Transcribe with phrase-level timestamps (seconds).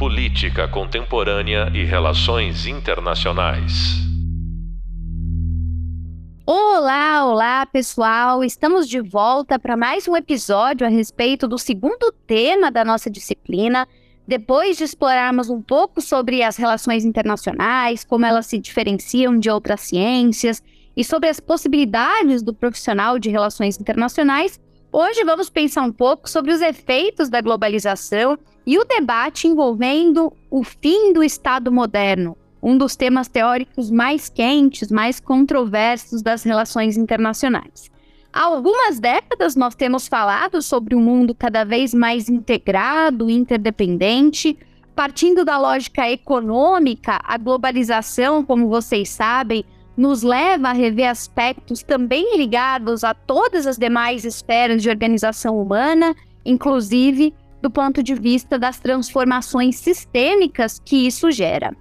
[0.00, 3.98] Política Contemporânea e Relações Internacionais.
[6.46, 8.42] Olá, olá pessoal!
[8.42, 13.86] Estamos de volta para mais um episódio a respeito do segundo tema da nossa disciplina.
[14.26, 19.82] Depois de explorarmos um pouco sobre as relações internacionais, como elas se diferenciam de outras
[19.82, 20.62] ciências
[20.96, 24.58] e sobre as possibilidades do profissional de relações internacionais,
[24.90, 28.38] hoje vamos pensar um pouco sobre os efeitos da globalização
[28.70, 34.92] e o debate envolvendo o fim do Estado moderno, um dos temas teóricos mais quentes,
[34.92, 37.90] mais controversos das relações internacionais.
[38.32, 44.56] Há algumas décadas nós temos falado sobre um mundo cada vez mais integrado, interdependente,
[44.94, 49.64] partindo da lógica econômica, a globalização, como vocês sabem,
[49.96, 56.14] nos leva a rever aspectos também ligados a todas as demais esferas de organização humana,
[56.44, 61.74] inclusive do ponto de vista das transformações sistêmicas que isso gera.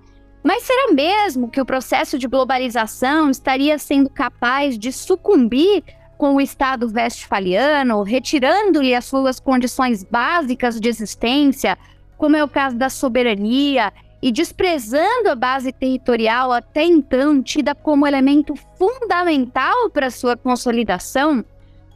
[0.44, 5.84] Mas será mesmo que o processo de globalização estaria sendo capaz de sucumbir
[6.18, 11.78] com o Estado westphaliano, retirando-lhe as suas condições básicas de existência,
[12.18, 18.06] como é o caso da soberania, e desprezando a base territorial até então tida como
[18.06, 21.44] elemento fundamental para sua consolidação?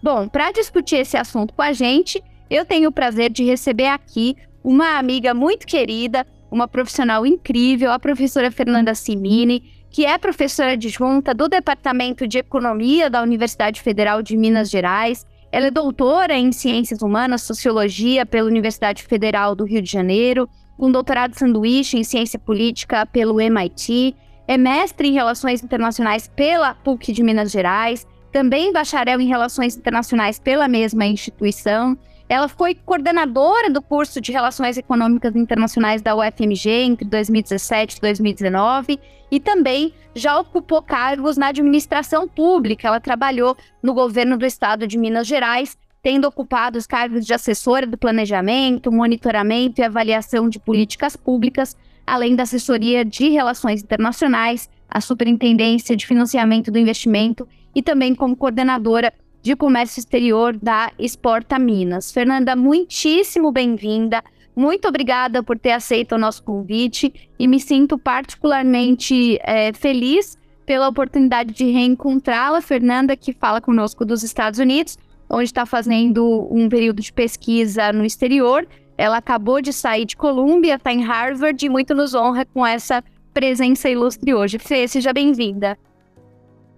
[0.01, 2.23] Bom, para discutir esse assunto com a gente,
[2.53, 7.97] eu tenho o prazer de receber aqui uma amiga muito querida, uma profissional incrível, a
[7.97, 14.37] professora Fernanda Simini, que é professora adjunta do Departamento de Economia da Universidade Federal de
[14.37, 15.25] Minas Gerais.
[15.51, 20.91] Ela é doutora em Ciências Humanas, Sociologia pela Universidade Federal do Rio de Janeiro, com
[20.91, 24.15] doutorado sanduíche em Ciência Política pelo MIT,
[24.47, 30.37] é mestre em Relações Internacionais pela PUC de Minas Gerais, também bacharel em Relações Internacionais
[30.37, 31.97] pela mesma instituição
[32.33, 38.99] ela foi coordenadora do curso de Relações Econômicas Internacionais da UFMG entre 2017 e 2019
[39.29, 42.87] e também já ocupou cargos na administração pública.
[42.87, 47.85] Ela trabalhou no governo do estado de Minas Gerais, tendo ocupado os cargos de assessora
[47.85, 54.99] do planejamento, monitoramento e avaliação de políticas públicas, além da assessoria de relações internacionais, a
[54.99, 62.13] superintendência de financiamento do investimento e também como coordenadora de Comércio Exterior da Exporta Minas.
[62.13, 64.23] Fernanda, muitíssimo bem-vinda.
[64.55, 70.87] Muito obrigada por ter aceito o nosso convite e me sinto particularmente é, feliz pela
[70.87, 74.97] oportunidade de reencontrá-la, Fernanda, que fala conosco dos Estados Unidos,
[75.29, 78.65] onde está fazendo um período de pesquisa no exterior.
[78.97, 83.03] Ela acabou de sair de Colômbia, está em Harvard e muito nos honra com essa
[83.33, 84.57] presença ilustre hoje.
[84.57, 85.77] Fê, seja bem-vinda.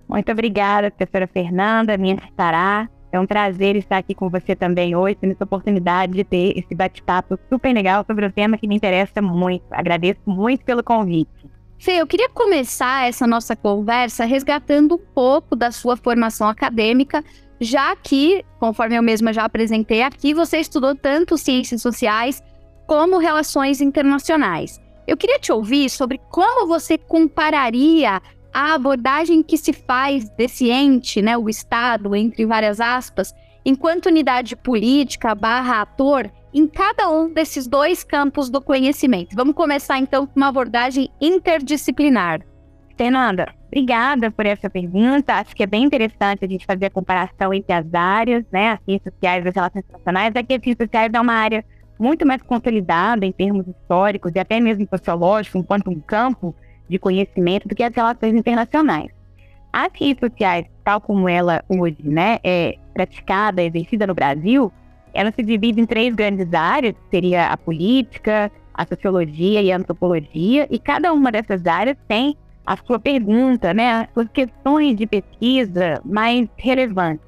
[0.08, 2.90] Muito obrigada, professora Fernanda, minha estará.
[3.12, 6.76] É um prazer estar aqui com você também hoje, tendo essa oportunidade de ter esse
[6.76, 9.64] bate-papo super legal sobre um tema que me interessa muito.
[9.72, 11.30] Agradeço muito pelo convite.
[11.80, 17.24] Fê, eu queria começar essa nossa conversa resgatando um pouco da sua formação acadêmica,
[17.60, 22.44] já que, conforme eu mesma já apresentei aqui, você estudou tanto ciências sociais
[22.86, 24.82] como relações internacionais.
[25.08, 28.22] Eu queria te ouvir sobre como você compararia
[28.56, 33.36] a abordagem que se faz desse ente, né, o Estado, entre várias aspas,
[33.66, 39.36] enquanto unidade política barra ator, em cada um desses dois campos do conhecimento.
[39.36, 42.46] Vamos começar então com uma abordagem interdisciplinar.
[42.98, 45.34] Fernanda, obrigada por essa pergunta.
[45.34, 48.80] Acho que é bem interessante a gente fazer a comparação entre as áreas, né, as
[48.86, 50.34] ciências sociais e as relações internacionais.
[50.34, 51.66] Aqui as ciências sociais é uma área
[52.00, 56.56] muito mais consolidada em termos históricos e até mesmo sociológico, enquanto um campo
[56.90, 59.10] de conhecimento do que as relações internacionais.
[59.72, 64.72] As ciências sociais, tal como ela hoje né, é praticada, exercida no Brasil,
[65.14, 69.78] ela se divide em três grandes áreas, que seria a política, a sociologia e a
[69.78, 75.06] antropologia, e cada uma dessas áreas tem a sua pergunta, né, as suas questões de
[75.06, 77.26] pesquisa mais relevantes.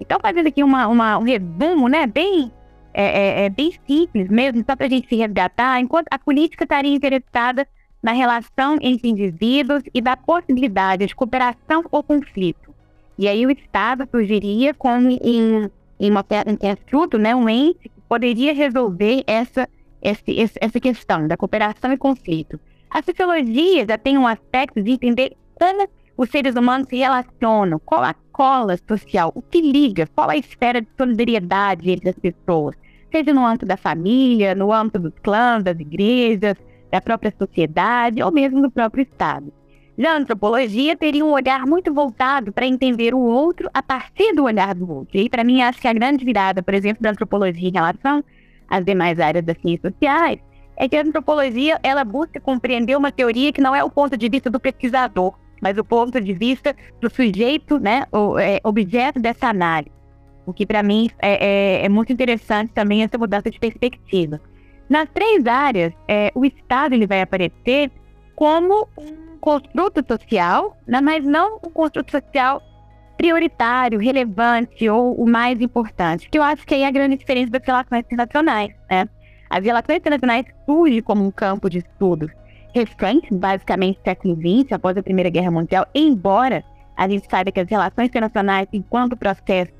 [0.00, 2.50] Então, fazendo aqui uma, uma, um resumo, né, bem,
[2.94, 6.64] é, é, é bem simples mesmo, só para a gente se resgatar, enquanto a política
[6.64, 7.66] estaria interessada
[8.02, 12.74] na relação entre indivíduos e da possibilidade de cooperação ou conflito.
[13.18, 18.54] E aí o Estado surgiria como em, em uma um né, um ente que poderia
[18.54, 19.68] resolver essa,
[20.00, 20.22] essa,
[20.58, 22.58] essa questão da cooperação e conflito.
[22.90, 25.86] A sociologia já tem um aspecto de entender como
[26.16, 30.80] os seres humanos se relacionam, qual a cola social, o que liga, qual a esfera
[30.80, 32.74] de solidariedade entre as pessoas,
[33.12, 36.56] seja no âmbito da família, no âmbito dos clãs, das igrejas,
[36.90, 39.52] da própria sociedade ou mesmo do próprio Estado.
[39.98, 44.44] Já a antropologia teria um olhar muito voltado para entender o outro a partir do
[44.44, 45.18] olhar do outro.
[45.18, 48.24] E para mim, acho que a grande virada, por exemplo, da antropologia em relação
[48.68, 50.40] às demais áreas das ciências sociais
[50.76, 54.28] é que a antropologia ela busca compreender uma teoria que não é o ponto de
[54.30, 59.48] vista do pesquisador, mas o ponto de vista do sujeito, né, o é, objeto dessa
[59.48, 59.92] análise.
[60.46, 64.40] O que para mim é, é, é, muito interessante também essa mudança de perspectiva.
[64.90, 67.92] Nas três áreas, é, o Estado ele vai aparecer
[68.34, 72.60] como um construto social, né, mas não um construto social
[73.16, 77.52] prioritário, relevante ou o mais importante, que eu acho que aí é a grande diferença
[77.52, 79.08] das relações internacionais, né?
[79.48, 82.30] As relações internacionais surgem como um campo de estudos
[82.74, 86.64] recente, basicamente século XX, após a Primeira Guerra Mundial, embora
[86.96, 89.72] a gente saiba que as relações internacionais, enquanto processo,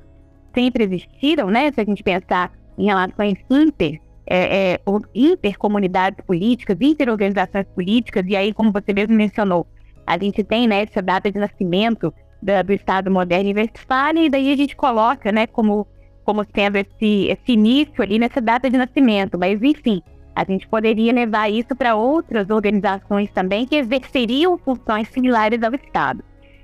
[0.53, 1.71] sempre existiram, né?
[1.71, 3.99] Se a gente pensar em relações inter,
[4.31, 4.79] é, é,
[5.13, 9.67] intercomunidades políticas, interorganizações políticas, e aí, como você mesmo mencionou,
[10.07, 14.29] a gente tem né, essa data de nascimento da, do Estado moderno e Westfália, e
[14.29, 15.85] daí a gente coloca né, como
[16.23, 20.01] como tendo esse, esse início ali nessa data de nascimento, mas enfim,
[20.35, 26.23] a gente poderia levar isso para outras organizações também que exerceriam funções similares ao Estado.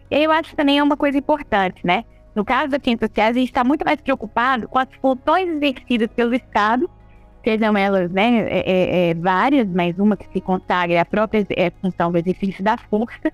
[0.09, 2.05] E aí eu acho que também é uma coisa importante, né?
[2.35, 6.07] No caso das ciências sociais, a gente está muito mais preocupado com as funções exercidas
[6.15, 6.89] pelo Estado,
[7.43, 11.45] sejam elas né, é, é, é várias, mas uma que se consagra é a própria
[11.51, 13.31] é, função do exercício da força,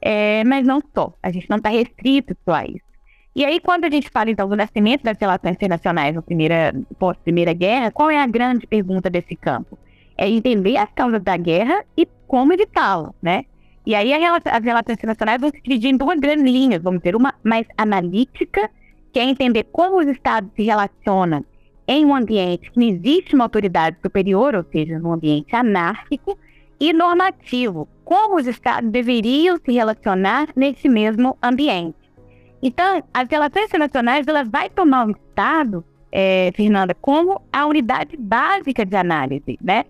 [0.00, 1.12] é, mas não só.
[1.22, 2.86] A gente não está restrito só a isso.
[3.34, 7.52] E aí, quando a gente fala, então, do nascimento das relações internacionais na primeira, pós-primeira
[7.52, 9.78] guerra, qual é a grande pergunta desse campo?
[10.16, 13.44] É entender as causas da guerra e como evitá-la, né?
[13.84, 16.82] E aí, as relações internacionais vão se dividir em duas grandes linhas.
[16.82, 18.70] Vamos ter uma mais analítica,
[19.12, 21.44] que é entender como os estados se relacionam
[21.86, 26.38] em um ambiente que não existe uma autoridade superior, ou seja, num ambiente anárquico,
[26.78, 31.96] e normativo, como os estados deveriam se relacionar nesse mesmo ambiente.
[32.62, 38.84] Então, as relações internacionais ela vai tomar o Estado, é, Fernanda, como a unidade básica
[38.84, 39.84] de análise, né?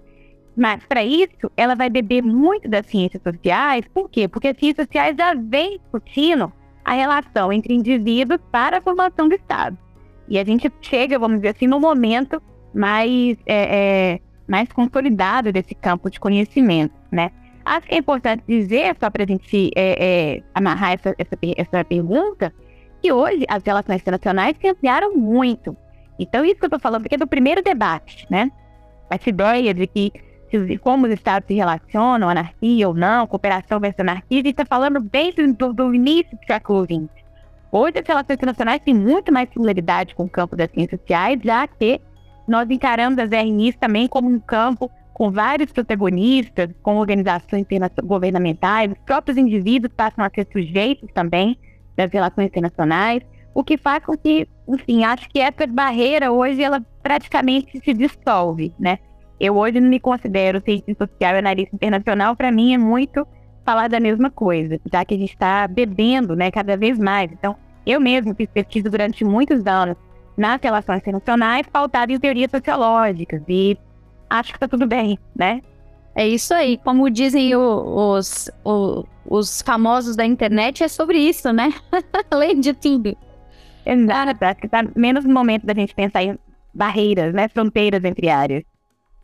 [0.57, 3.85] Mas, para isso, ela vai beber muito das ciências sociais.
[3.93, 4.27] Por quê?
[4.27, 6.51] Porque as ciências sociais já vêm discutindo
[6.85, 9.77] a relação entre indivíduos para a formação do Estado.
[10.29, 12.43] E a gente chega, vamos dizer assim, no momento
[12.75, 17.31] mais, é, é, mais consolidado desse campo de conhecimento, né?
[17.65, 21.85] Acho que é importante dizer, só para a gente é, é, amarrar essa, essa, essa
[21.85, 22.53] pergunta,
[23.03, 25.77] que hoje as relações internacionais se ampliaram muito.
[26.19, 28.51] Então, isso que eu estou falando aqui é do primeiro debate, né?
[29.11, 30.13] Essa ideia de que
[30.81, 35.01] como os Estados se relacionam, anarquia ou não, cooperação versus anarquia, a gente está falando
[35.01, 37.26] bem do, do, início do século XX.
[37.71, 41.67] Hoje, as relações internacionais têm muito mais similaridade com o campo das ciências sociais, já
[41.67, 42.01] que
[42.47, 47.67] nós encaramos as RNIs também como um campo com vários protagonistas, com organizações
[48.05, 51.59] governamentais, os próprios indivíduos passam a ser sujeitos também
[51.97, 53.23] das relações internacionais,
[53.55, 58.75] o que faz com que, enfim, acho que essa barreira hoje ela praticamente se dissolve,
[58.79, 58.99] né?
[59.41, 63.27] Eu hoje não me considero cientista social e analista internacional, para mim é muito
[63.67, 67.31] falar da mesma coisa, já que a gente está bebendo, né, cada vez mais.
[67.33, 69.97] Então, eu mesmo fiz pesquisa durante muitos anos
[70.37, 73.77] nas relações internacionais, pautado em teorias sociológicas e
[74.31, 75.61] acho que tá tudo bem, né?
[76.15, 76.79] É isso aí.
[76.79, 78.51] Como dizem os,
[79.29, 81.73] os famosos da internet, é sobre isso, né?
[82.31, 83.17] Além de tudo.
[83.85, 84.45] Exato.
[84.45, 86.39] Acho que tá menos no momento da gente pensar em
[86.73, 87.49] barreiras, né?
[87.49, 88.65] Fronteiras entre áreas.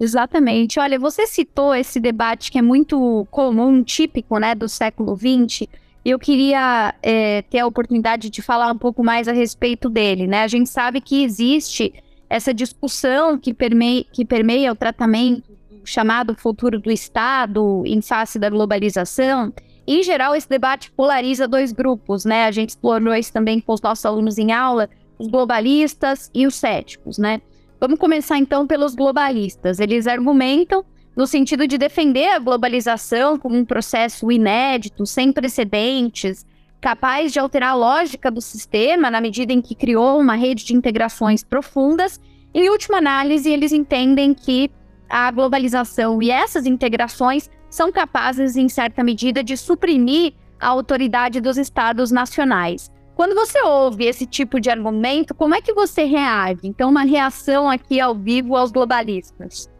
[0.03, 0.81] Exatamente.
[0.81, 5.69] Olha, você citou esse debate que é muito comum, típico, né, do século XX.
[6.05, 10.43] Eu queria é, ter a oportunidade de falar um pouco mais a respeito dele, né?
[10.43, 11.95] A gente sabe que existe
[12.29, 18.41] essa discussão que permeia, que permeia o tratamento do chamado futuro do Estado em face
[18.41, 19.53] da globalização.
[19.87, 22.47] Em geral, esse debate polariza dois grupos, né?
[22.47, 26.57] A gente explorou isso também com os nossos alunos em aula, os globalistas e os
[26.57, 27.41] céticos, né?
[27.83, 29.81] Vamos começar então pelos globalistas.
[29.81, 30.85] Eles argumentam
[31.17, 36.47] no sentido de defender a globalização como um processo inédito, sem precedentes,
[36.81, 40.77] capaz de alterar a lógica do sistema na medida em que criou uma rede de
[40.77, 42.21] integrações profundas.
[42.55, 44.71] Em última análise, eles entendem que
[45.11, 51.59] a globalização e essas integrações são capazes, em certa medida, de suprimir a autoridade dos
[51.59, 52.93] estados nacionais.
[53.15, 56.61] Quando você ouve esse tipo de argumento, como é que você reage?
[56.65, 59.71] Então, uma reação aqui ao vivo aos globalistas.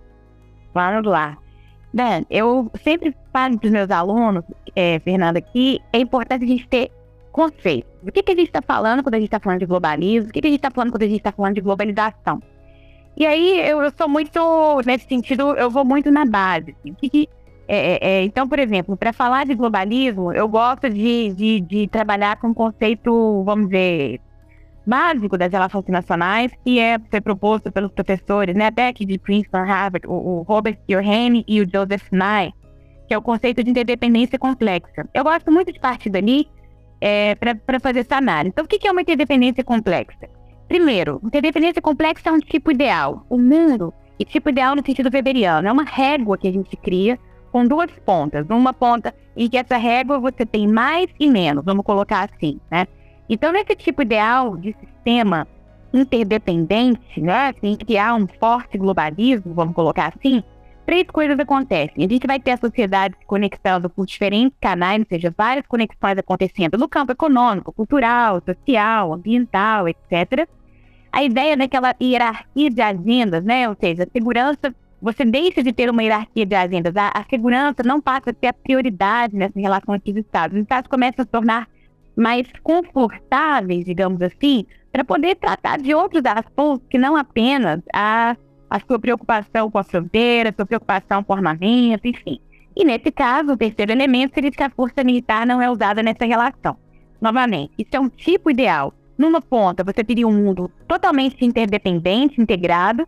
[0.75, 1.39] Vamos lá.
[1.93, 6.67] Bem, eu sempre falo para os meus alunos, é, Fernanda, que é importante a gente
[6.67, 6.91] ter
[7.31, 7.87] conceito.
[8.03, 10.31] O que, que a gente está falando quando a gente está falando de globalismo?
[10.31, 12.41] O que, que a gente está falando quando a gente está falando de globalização?
[13.17, 14.41] E aí eu, eu, sou muito,
[14.87, 16.75] nesse sentido, eu vou muito na base.
[16.79, 16.93] Assim.
[16.93, 17.29] O que, que
[17.75, 21.89] é, é, é então, por exemplo, para falar de globalismo, eu gosto de, de, de,
[21.89, 24.21] trabalhar com o conceito, vamos dizer,
[24.87, 30.13] básico das relações internacionais que é, proposto pelos professores, né, aqui de Princeton, Harvard, o,
[30.13, 32.53] o Robert Kiyosaki e o Joseph Nye,
[33.09, 35.09] que é o conceito de interdependência complexa.
[35.15, 36.47] Eu gosto muito de partir dali
[37.01, 38.51] é, para fazer essa análise.
[38.51, 40.29] Então, o que é uma interdependência complexa?
[40.69, 43.25] Primeiro, interdependência complexa é um tipo ideal.
[43.31, 47.19] O mundo, e tipo ideal no sentido weberiano, é uma régua que a gente cria
[47.53, 48.47] com duas pontas.
[48.49, 52.89] Uma ponta em que essa régua você tem mais e menos, vamos colocar assim, né?
[53.29, 55.47] Então, nesse tipo ideal de sistema
[55.93, 60.43] interdependente, né, assim, que há um forte globalismo, vamos colocar assim,
[60.87, 62.05] três coisas acontecem.
[62.05, 66.19] A gente vai ter a sociedade se conectando por diferentes canais, ou seja, várias conexões
[66.19, 70.49] acontecendo no campo econômico, cultural, social, ambiental, etc.
[71.13, 73.69] A ideia daquela hierarquia de agendas, né?
[73.69, 76.97] Ou seja, segurança, você deixa de ter uma hierarquia de agendas.
[76.97, 80.57] A, a segurança não passa a ter a prioridade nessa relação entre os Estados.
[80.57, 81.69] Os Estados começam a se tornar
[82.17, 88.37] mais confortáveis, digamos assim, para poder tratar de outros assuntos que não apenas a,
[88.71, 92.39] a sua preocupação com a fronteira, a sua preocupação com armamento, enfim.
[92.77, 96.25] E nesse caso, o terceiro elemento seria que a força militar não é usada nessa
[96.25, 96.77] relação.
[97.21, 98.95] Novamente, isso é um tipo ideal.
[99.19, 103.07] Numa ponta, você teria um mundo totalmente interdependente, integrado.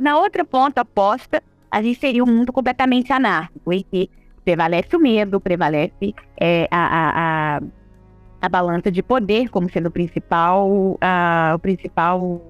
[0.00, 4.10] Na outra ponta oposta, a gente teria um mundo completamente anárquico, em que
[4.44, 7.60] prevalece o medo, prevalece é, a, a, a
[8.42, 12.42] a balança de poder como sendo o principal, uh, o principal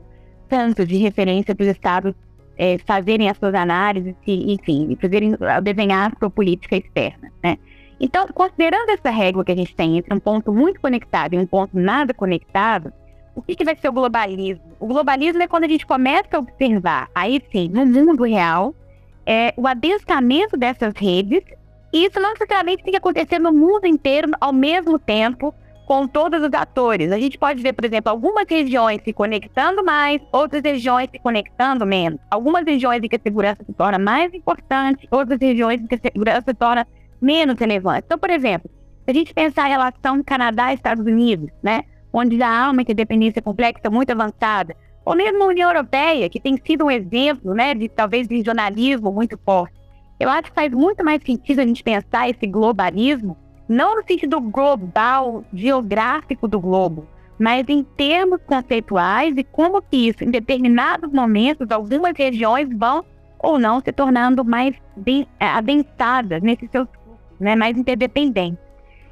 [0.49, 2.15] tanto de referência para os estados
[2.57, 7.59] é, fazerem as suas análises e, enfim, fazerem, desenhar a sua política externa, né?
[8.01, 11.47] Então, considerando essa régua que a gente tem entre um ponto muito conectado e um
[11.47, 12.93] ponto nada conectado,
[13.35, 14.65] o que, que vai ser o globalismo?
[14.79, 18.75] O globalismo é quando a gente começa a observar, aí sim, no mundo real,
[19.25, 21.43] é, o adensamento dessas redes,
[21.93, 25.55] e isso não necessariamente tem que acontecer no mundo inteiro ao mesmo tempo,
[25.87, 27.13] com todos os atores.
[27.13, 31.85] A gente pode ver, por exemplo, algumas regiões se conectando mais, outras regiões se conectando
[31.85, 32.19] menos.
[32.31, 35.99] Algumas regiões em que a segurança se torna mais importante, outras regiões em que a
[35.99, 36.87] segurança se torna
[37.21, 38.05] menos relevante.
[38.07, 38.71] Então, por exemplo,
[39.05, 42.83] se a gente pensar a relação Canadá e Estados Unidos, né, onde já há uma
[42.83, 47.75] interdependência complexa muito avançada, ou mesmo a União Europeia, que tem sido um exemplo, né,
[47.75, 49.75] de talvez regionalismo muito forte.
[50.21, 53.37] Eu acho que faz muito mais sentido a gente pensar esse globalismo
[53.69, 57.07] não no sentido global, geográfico do globo,
[57.39, 63.05] mas em termos conceituais e como que isso, em determinados momentos, algumas regiões vão
[63.39, 64.75] ou não se tornando mais
[65.41, 66.87] é, adensadas nesses seus
[67.41, 68.63] né, mais interdependentes.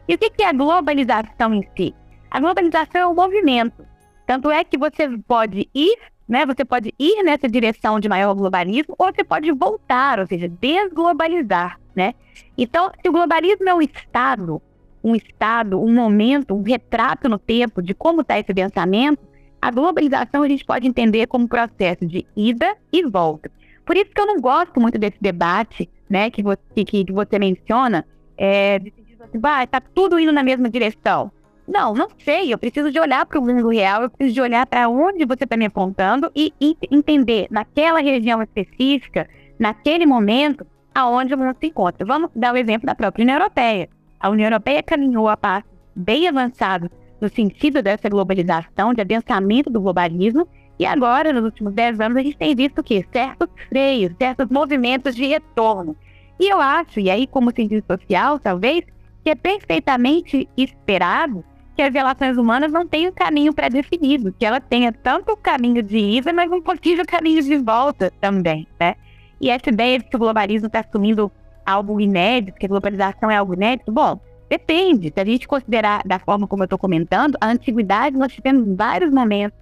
[0.06, 1.94] E o que é a globalização em si?
[2.30, 3.84] A globalização é um movimento.
[4.26, 8.94] Tanto é que você pode ir, né, você pode ir nessa direção de maior globalismo,
[8.96, 12.14] ou você pode voltar, ou seja, desglobalizar né?
[12.56, 14.62] Então, se o globalismo é um estado,
[15.02, 19.20] um estado, um momento, um retrato no tempo de como está esse pensamento,
[19.60, 23.50] a globalização a gente pode entender como processo de ida e volta.
[23.84, 27.38] Por isso que eu não gosto muito desse debate, né, que você, que, que você
[27.38, 28.06] menciona,
[28.36, 31.30] é, de assim, ah, tudo indo na mesma direção.
[31.70, 32.52] Não, não sei.
[32.52, 35.44] Eu preciso de olhar para o mundo real, eu preciso de olhar para onde você
[35.44, 41.68] está me apontando e, e entender naquela região específica, naquele momento, aonde o mundo se
[41.68, 42.04] encontra.
[42.04, 43.88] Vamos dar o exemplo da própria União Europeia.
[44.18, 49.80] A União Europeia caminhou a passo bem avançado no sentido dessa globalização, de adensamento do
[49.80, 54.48] globalismo, e agora, nos últimos 10 anos, a gente tem visto que certos freios, certos
[54.48, 55.94] movimentos de retorno.
[56.38, 58.84] E eu acho, e aí como cientista social, talvez,
[59.22, 64.92] que é perfeitamente esperado que as relações humanas não tenham caminho pré-definido, que ela tenha
[64.92, 68.94] tanto o caminho de ida, mas um possível caminho de volta também, né?
[69.40, 71.30] E essa ideia de que o globalismo está assumindo
[71.64, 75.12] algo inédito, que a globalização é algo inédito, bom, depende.
[75.14, 79.10] Se a gente considerar da forma como eu estou comentando, a antiguidade nós tivemos vários
[79.10, 79.58] momentos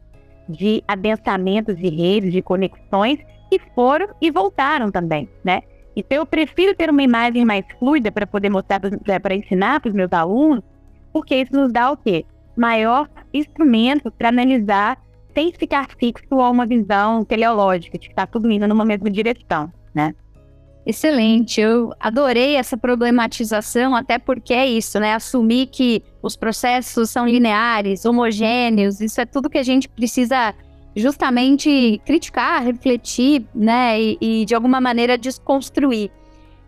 [0.48, 3.18] de adensamentos de redes, de conexões,
[3.50, 5.62] que foram e voltaram também, né?
[5.94, 8.80] Então eu prefiro ter uma imagem mais fluida para poder mostrar,
[9.20, 10.62] para ensinar para os meus alunos,
[11.12, 12.24] porque isso nos dá o quê?
[12.56, 14.98] Maior instrumento para analisar
[15.34, 19.72] sem ficar fixo a uma visão teleológica, de que está tudo indo numa mesma direção,
[19.94, 20.14] né?
[20.84, 25.14] Excelente, eu adorei essa problematização, até porque é isso, né?
[25.14, 30.54] Assumir que os processos são lineares, homogêneos, isso é tudo que a gente precisa
[30.96, 34.00] justamente criticar, refletir, né?
[34.00, 36.10] E, e de alguma maneira desconstruir.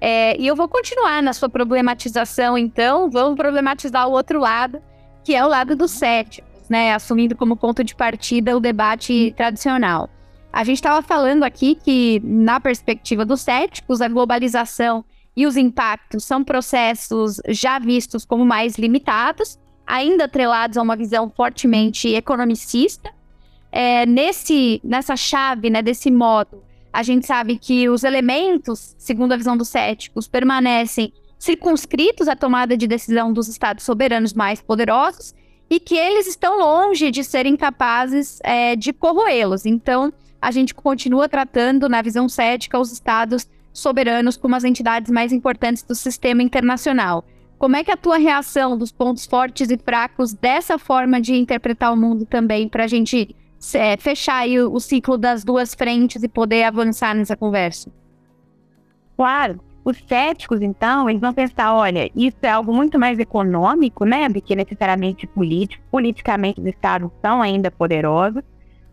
[0.01, 4.81] É, e eu vou continuar na sua problematização, então, vamos problematizar o outro lado,
[5.23, 10.09] que é o lado do cético né, assumindo como ponto de partida o debate tradicional.
[10.53, 15.05] A gente estava falando aqui que, na perspectiva dos céticos, a globalização
[15.37, 21.29] e os impactos são processos já vistos como mais limitados, ainda atrelados a uma visão
[21.29, 23.13] fortemente economicista,
[23.73, 29.37] é, nesse, nessa chave, né, desse modo, a gente sabe que os elementos, segundo a
[29.37, 35.35] visão dos céticos, permanecem circunscritos à tomada de decisão dos estados soberanos mais poderosos
[35.71, 39.65] e que eles estão longe de serem capazes é, de corroê-los.
[39.65, 45.33] Então, a gente continua tratando, na visão cética, os estados soberanos como as entidades mais
[45.33, 47.25] importantes do sistema internacional.
[47.57, 51.93] Como é que a tua reação dos pontos fortes e fracos dessa forma de interpretar
[51.93, 53.37] o mundo também, para a gente
[53.75, 57.91] é, fechar aí o, o ciclo das duas frentes e poder avançar nessa conversa?
[59.17, 59.61] Claro.
[59.83, 64.41] Os céticos, então, eles vão pensar, olha, isso é algo muito mais econômico, né, do
[64.41, 65.83] que necessariamente político.
[65.91, 68.43] Politicamente, os estados são ainda poderosos.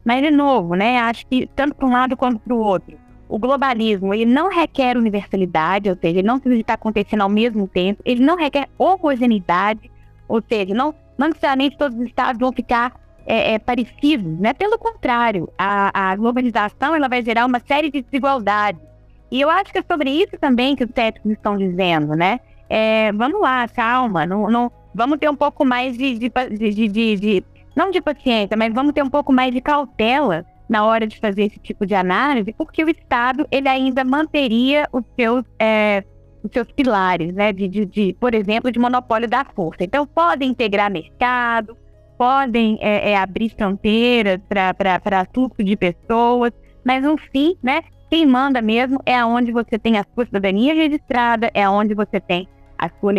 [0.06, 2.98] Mas, de novo, né, acho que tanto para um lado quanto para o outro,
[3.28, 7.68] o globalismo, ele não requer universalidade, ou seja, ele não precisa estar acontecendo ao mesmo
[7.68, 9.92] tempo, ele não requer homogeneidade,
[10.28, 12.94] ou seja, não, não necessariamente todos os estados vão ficar
[13.28, 14.54] é, é, parecidos, né?
[14.54, 18.82] Pelo contrário, a, a globalização ela vai gerar uma série de desigualdades.
[19.30, 22.40] E eu acho que é sobre isso também que os técnicos estão dizendo, né?
[22.70, 27.44] É, vamos lá, calma, não, não, vamos ter um pouco mais de, de, de, de,
[27.76, 31.44] não de paciência, mas vamos ter um pouco mais de cautela na hora de fazer
[31.44, 36.04] esse tipo de análise, porque o Estado ele ainda manteria os seus, é,
[36.44, 37.52] os seus pilares, né?
[37.52, 39.84] De, de, de, por exemplo, de monopólio da força.
[39.84, 41.78] Então, podem integrar mercado,
[42.18, 46.52] podem é, é, abrir fronteiras para fluxo de pessoas,
[46.86, 47.84] mas no fim, né?
[48.10, 52.48] Quem manda mesmo é aonde você tem a sua cidadania registrada, é aonde você tem
[52.78, 53.14] a sua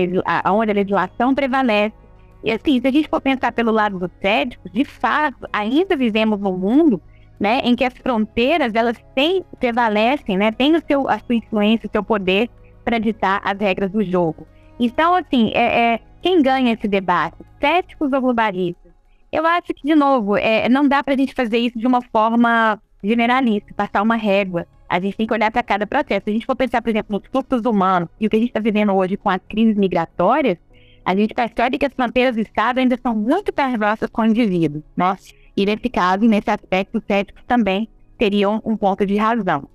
[0.45, 1.95] aonde a legislação prevalece.
[2.43, 6.41] E assim, se a gente for pensar pelo lado dos céticos, de fato, ainda vivemos
[6.41, 7.03] num mundo
[7.39, 11.87] né, em que as fronteiras elas têm, prevalecem, né, têm o seu, a sua influência,
[11.87, 12.49] o seu poder
[12.85, 14.47] para ditar as regras do jogo.
[14.81, 17.37] Então, assim, é, é quem ganha esse debate?
[17.61, 18.88] Céticos ou globalistas?
[19.31, 22.01] Eu acho que, de novo, é, não dá para a gente fazer isso de uma
[22.03, 24.67] forma generalista, passar uma régua.
[24.89, 26.25] A gente tem que olhar para cada processo.
[26.25, 28.49] Se a gente for pensar, por exemplo, nos fluxos humanos e o que a gente
[28.49, 30.57] está vivendo hoje com as crises migratórias,
[31.05, 34.83] a gente percebe que as fronteiras do Estado ainda são muito perversas com o indivíduo.
[34.97, 39.69] Nossa, e nesse caso, nesse aspecto, os céticos também teriam um ponto de razão.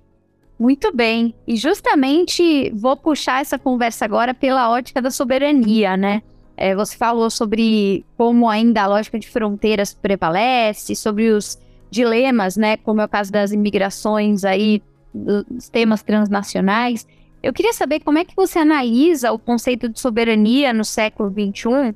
[0.58, 1.34] Muito bem.
[1.46, 6.22] E justamente vou puxar essa conversa agora pela ótica da soberania, né?
[6.56, 11.58] É, você falou sobre como ainda a lógica de fronteiras prevalece, sobre os
[11.90, 12.76] dilemas, né?
[12.76, 17.06] Como é o caso das imigrações aí, dos temas transnacionais.
[17.42, 21.94] Eu queria saber como é que você analisa o conceito de soberania no século XXI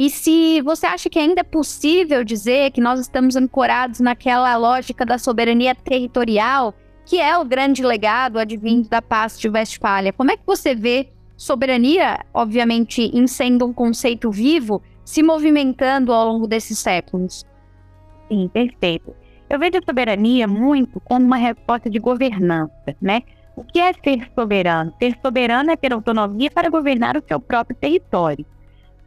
[0.00, 5.04] e se você acha que ainda é possível dizer que nós estamos ancorados naquela lógica
[5.04, 10.38] da soberania territorial, que é o grande legado advindo da paz de Westfália, como é
[10.38, 16.78] que você vê soberania, obviamente, em sendo um conceito vivo, se movimentando ao longo desses
[16.78, 17.46] séculos?
[18.28, 19.16] Sim, perfeito.
[19.48, 23.22] Eu vejo a soberania muito como uma resposta de governança, né?
[23.56, 24.92] O que é ser soberano?
[24.98, 28.44] Ser soberano é ter autonomia para governar o seu próprio território.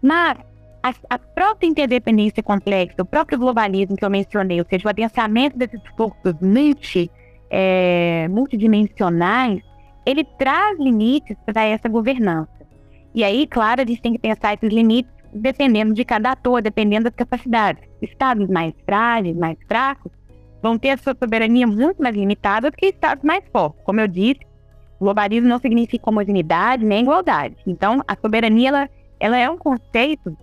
[0.02, 0.40] Mas
[0.82, 5.56] a, a, própria interdependência complexa, o próprio globalismo que eu mencionei, ou seja, o adensamento
[5.56, 7.12] desses fluxos multi,
[7.52, 9.62] é, multidimensionais,
[10.06, 12.50] ele traz limites para essa governança.
[13.14, 17.06] E aí, claro, a gente tem que pensar esses limites dependendo de cada ator, dependendo
[17.06, 17.84] das capacidades.
[18.02, 20.12] Estados mais frágeis, mais fracos,
[20.62, 23.84] vão ter a sua soberania muito mais limitada do que estados mais fortes.
[23.84, 24.40] Como eu disse,
[25.00, 27.56] globalismo não significa homogeneidade nem igualdade.
[27.68, 28.90] Então, a soberania ela,
[29.20, 30.36] ela é um conceito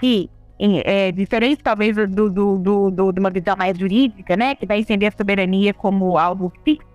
[0.00, 0.28] que,
[0.58, 4.80] é, diferente talvez do, do, do, do, de uma visão mais jurídica, né, que vai
[4.80, 6.87] entender a soberania como algo fixo,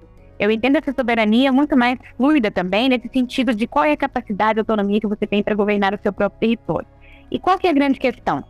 [0.44, 4.60] eu entendo essa soberania muito mais fluida também, nesse sentido de qual é a capacidade
[4.60, 6.88] e autonomia que você tem para governar o seu próprio território.
[7.32, 8.44] E qual que é a grande questão?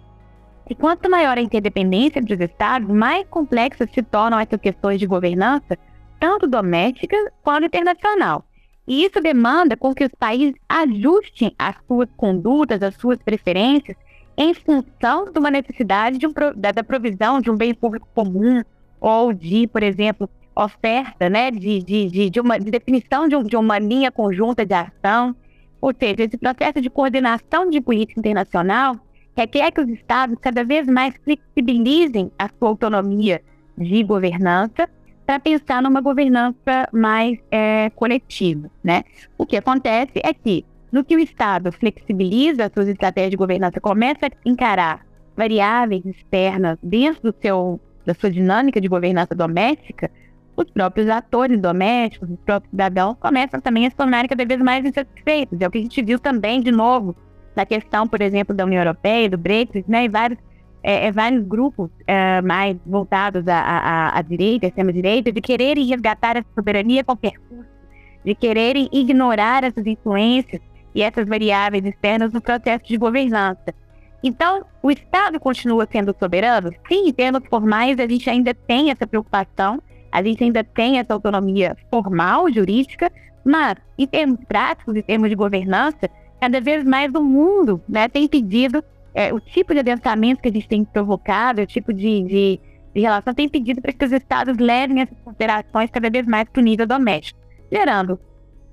[0.67, 5.77] E quanto maior a interdependência dos estados, mais complexas se tornam essas questões de governança,
[6.19, 8.43] tanto doméstica quanto internacional.
[8.87, 13.95] E isso demanda com que os países ajustem as suas condutas, as suas preferências,
[14.35, 18.63] em função de uma necessidade de um, da, da, provisão de um bem público comum
[18.99, 23.55] ou de, por exemplo, oferta, né, de, de, de, uma de definição de, um, de
[23.55, 25.35] uma linha conjunta de ação.
[25.81, 28.95] Ou seja, esse processo de coordenação de política internacional
[29.35, 33.41] requer que os estados cada vez mais flexibilizem a sua autonomia
[33.77, 34.87] de governança
[35.25, 39.03] para pensar numa governança mais é, coletiva, né?
[39.37, 43.81] O que acontece é que no que o Estado flexibiliza as suas estratégias de governança,
[43.81, 45.03] começa a encarar
[45.35, 50.11] variáveis externas dentro do seu, da sua dinâmica de governança doméstica,
[50.55, 54.85] os próprios atores domésticos, os próprios cidadãos, começam também a se tornarem cada vez mais
[54.85, 55.59] insatisfeitos.
[55.59, 57.15] É o que a gente viu também, de novo,
[57.55, 60.39] na questão, por exemplo, da União Europeia, do Brexit, né, e vários
[60.83, 65.85] é, é vários grupos é, mais voltados à, à, à direita, à extrema-direita, de quererem
[65.85, 67.71] resgatar essa soberania qualquer custo,
[68.23, 70.61] de quererem ignorar essas influências
[70.93, 73.73] e essas variáveis externas no processo de governança.
[74.21, 76.71] Então, o Estado continua sendo soberano?
[76.87, 79.81] Sim, em termos formais, a gente ainda tem essa preocupação,
[80.13, 83.11] a gente ainda tem essa autonomia formal, jurídica,
[83.43, 86.07] mas, em termos práticos, em termos de governança,
[86.39, 90.51] cada vez mais o mundo né, tem pedido é, o tipo de adensamento que a
[90.51, 92.59] gente tem provocado, o tipo de, de,
[92.93, 96.61] de relação tem pedido para que os estados levem essas considerações cada vez mais para
[96.61, 97.39] o nível doméstico,
[97.71, 98.19] gerando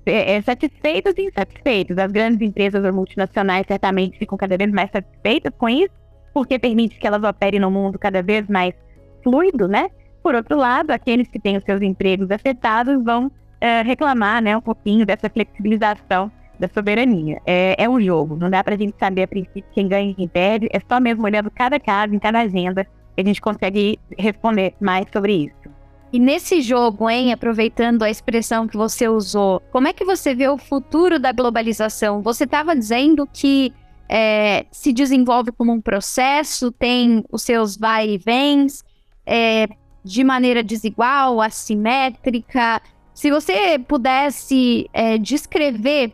[0.04, 1.96] é, é, satisfeitos e insatisfeitos.
[1.96, 5.94] As grandes empresas ou multinacionais certamente ficam cada vez mais satisfeitas com isso,
[6.34, 8.74] porque permite que elas operem no mundo cada vez mais
[9.22, 9.88] fluido, né?
[10.22, 13.30] Por outro lado, aqueles que têm os seus empregos afetados vão
[13.60, 17.40] é, reclamar né, um pouquinho dessa flexibilização da soberania.
[17.46, 20.14] É, é um jogo, não dá para a gente saber a princípio quem ganha e
[20.14, 23.98] quem perde, é só mesmo olhando cada caso, em cada agenda, que a gente consegue
[24.18, 25.80] responder mais sobre isso.
[26.12, 30.48] E nesse jogo, hein, aproveitando a expressão que você usou, como é que você vê
[30.48, 32.20] o futuro da globalização?
[32.20, 33.72] Você estava dizendo que
[34.08, 38.82] é, se desenvolve como um processo, tem os seus vai e vens,
[39.24, 39.68] é,
[40.04, 42.80] de maneira desigual, assimétrica.
[43.12, 46.12] Se você pudesse é, descrever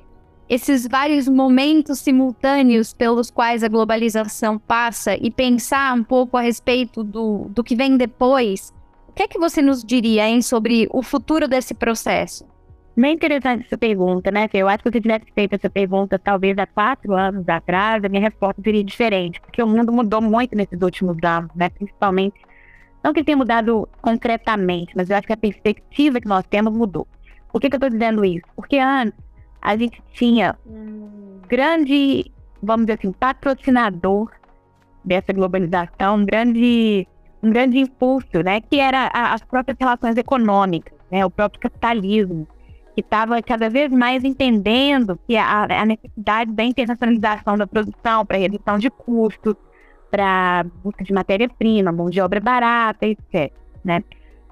[0.49, 7.03] esses vários momentos simultâneos pelos quais a globalização passa e pensar um pouco a respeito
[7.03, 8.73] do, do que vem depois,
[9.09, 12.45] o que é que você nos diria hein, sobre o futuro desse processo?
[12.99, 14.49] Bem interessante essa pergunta, né?
[14.55, 18.09] Eu acho que se eu tivesse feito essa pergunta talvez há quatro anos atrás, a
[18.09, 21.69] minha resposta seria diferente, porque o mundo mudou muito nesses últimos anos, né?
[21.69, 22.41] Principalmente,
[23.07, 26.77] não que ele tenha mudado concretamente, mas eu acho que a perspectiva que nós temos
[26.77, 27.07] mudou.
[27.53, 28.45] Por que, que eu estou dizendo isso?
[28.57, 29.17] Porque antes,
[29.63, 34.29] a gente tinha um grande, vamos dizer assim, patrocinador
[35.05, 37.07] dessa globalização, um grande,
[37.41, 42.45] um grande impulso, né, que era a, as próprias relações econômicas, né, o próprio capitalismo,
[42.93, 48.37] que estava cada vez mais entendendo que a, a necessidade da internacionalização da produção para
[48.37, 49.55] redução de custos,
[50.11, 53.53] para busca de matéria-prima, mão de obra barata, etc.
[53.85, 54.03] Né?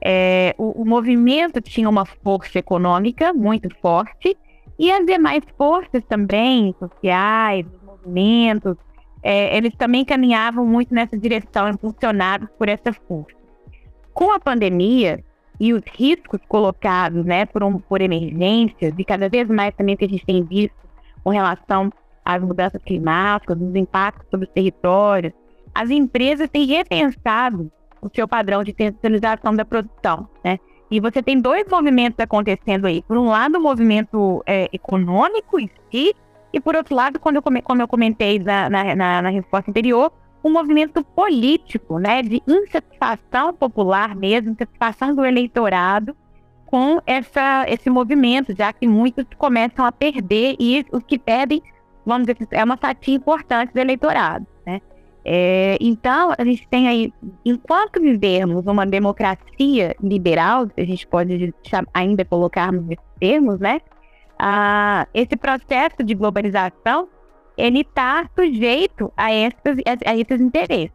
[0.02, 4.36] É, o, o movimento tinha uma força econômica muito forte
[4.78, 8.76] e as demais forças também, sociais, movimentos,
[9.22, 13.36] é, eles também caminhavam muito nessa direção, impulsionados por essa força.
[14.12, 15.24] Com a pandemia
[15.58, 20.04] e os riscos colocados né, por, um, por emergências, e cada vez mais também que
[20.04, 20.76] a gente tem visto
[21.22, 21.90] com relação
[22.24, 25.32] às mudanças climáticas, os impactos sobre os territórios,
[25.74, 30.58] as empresas têm repensado o seu padrão de centralização da produção, né?
[30.90, 33.02] E você tem dois movimentos acontecendo aí.
[33.02, 36.14] Por um lado, o movimento é, econômico em si,
[36.52, 40.12] e por outro lado, quando eu, como eu comentei na, na, na, na resposta anterior,
[40.44, 46.14] um movimento político, né, de insatisfação popular mesmo, insatisfação do eleitorado
[46.66, 51.62] com essa, esse movimento, já que muitos começam a perder e os que perdem,
[52.04, 54.80] vamos dizer, é uma fatia importante do eleitorado, né?
[55.24, 57.12] É, então, a gente tem aí,
[57.44, 61.54] enquanto vivermos uma democracia liberal, a gente pode
[61.94, 63.80] ainda colocarmos esses termos, né?
[64.38, 67.08] Ah, esse processo de globalização,
[67.56, 70.92] ele está sujeito a esses, a, esses interesses,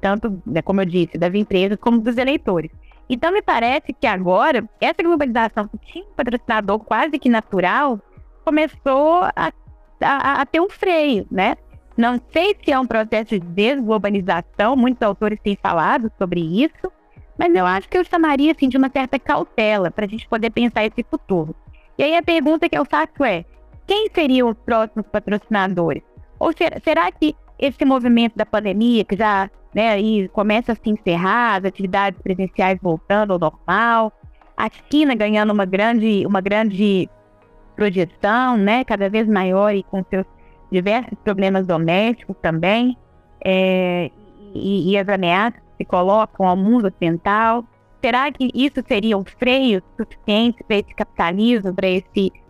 [0.00, 2.70] tanto, né, como eu disse, das empresas como dos eleitores.
[3.08, 7.98] Então, me parece que agora, essa globalização que tinha um patrocinador quase que natural,
[8.44, 9.52] começou a,
[10.00, 11.56] a, a ter um freio, né?
[11.96, 16.92] Não sei se é um processo de desglobalização, muitos autores têm falado sobre isso,
[17.38, 20.50] mas eu acho que eu chamaria assim, de uma certa cautela para a gente poder
[20.50, 21.54] pensar esse futuro.
[21.96, 23.44] E aí a pergunta que eu faço é:
[23.86, 26.02] quem seriam os próximos patrocinadores?
[26.38, 29.96] Ou ser, será que esse movimento da pandemia, que já né,
[30.28, 34.12] começa a se encerrar, as atividades presenciais voltando ao normal,
[34.56, 37.08] a China ganhando uma grande, uma grande
[37.74, 40.26] projeção, né, cada vez maior e com seus
[40.74, 42.96] diversos problemas domésticos também,
[43.44, 44.10] é,
[44.54, 47.64] e, e, as ameaças que se colocam ao mundo ocidental.
[48.02, 51.74] Será que isso seria um freio suficiente para esse capitalismo,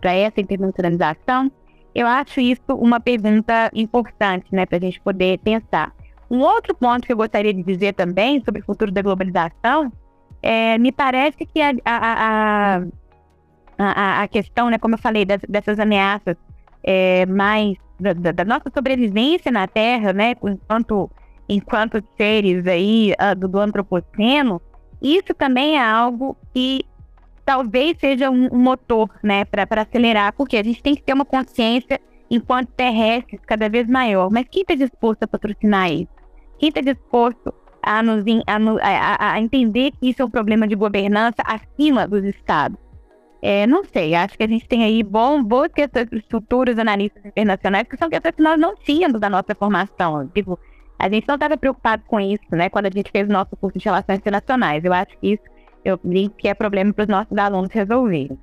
[0.01, 1.51] para essa internacionalização?
[1.95, 5.95] Eu acho isso uma pergunta importante né, para a gente poder pensar.
[6.29, 9.93] Um outro ponto que eu gostaria de dizer também sobre o futuro da globalização
[10.43, 12.83] é, me parece que a, a, a,
[13.79, 16.37] a, a questão, né, como eu falei, das, dessas ameaças
[16.83, 21.11] é, mais da, da, nossa sobrevivência na Terra, né, enquanto,
[21.49, 24.61] enquanto seres aí uh, do, do antropoceno,
[25.01, 26.85] isso também é algo que
[27.45, 31.25] talvez seja um, um motor, né, para acelerar, porque a gente tem que ter uma
[31.25, 34.31] consciência enquanto terrestres cada vez maior.
[34.31, 36.09] Mas quem está disposto a patrocinar isso?
[36.59, 37.53] Quem está disposto
[37.83, 42.25] a, nos, a, a, a, entender que isso é um problema de governança acima dos
[42.25, 42.79] estados?
[43.47, 47.87] É, não sei, acho que a gente tem aí bom, boas questões futuros analistas internacionais,
[47.87, 50.27] que são questões que nós não tínhamos da nossa formação.
[50.29, 50.59] Tipo,
[50.99, 53.79] a gente não estava preocupado com isso, né, quando a gente fez o nosso curso
[53.79, 54.83] de Relações Internacionais.
[54.83, 55.43] Eu acho que isso
[55.85, 58.39] eu brinco que é problema para os nossos alunos resolverem.